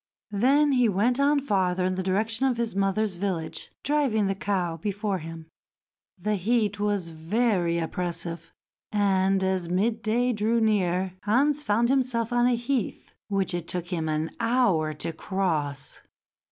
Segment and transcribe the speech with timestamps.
[0.31, 4.77] Then he went on farther in the direction of his mother's village, driving the cow
[4.77, 5.45] before him.
[6.17, 8.51] The heat was very oppressive,
[8.91, 14.09] and, as midday drew near, Hans found himself on a heath which it took him
[14.09, 16.01] an hour to cross.